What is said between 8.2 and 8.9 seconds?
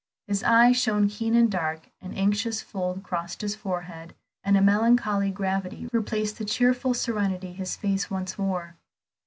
wore.